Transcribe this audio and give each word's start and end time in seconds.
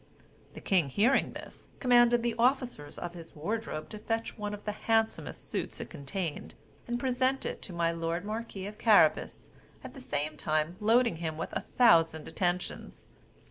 The 0.55 0.61
king 0.61 0.89
hearing 0.89 1.33
this, 1.33 1.67
commanded 1.79 2.23
the 2.23 2.33
officers 2.39 2.97
of 2.97 3.13
his 3.13 3.35
wardrobe 3.35 3.87
to 3.89 3.99
fetch 3.99 4.35
one 4.35 4.51
of 4.55 4.65
the 4.65 4.71
handsomest 4.71 5.47
suits 5.47 5.79
it 5.79 5.91
contained, 5.91 6.55
and 6.87 6.99
present 6.99 7.45
it 7.45 7.61
to 7.61 7.71
my 7.71 7.91
lord 7.91 8.25
marquis 8.25 8.65
of 8.65 8.79
Carabas, 8.79 9.49
at 9.83 9.93
the 9.93 10.01
same 10.01 10.37
time 10.37 10.75
loading 10.79 11.17
him 11.17 11.37
with 11.37 11.53
a 11.53 11.61
thousand 11.61 12.27
attentions. 12.27 13.09